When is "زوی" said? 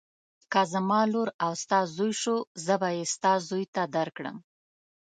1.95-2.13, 3.47-3.65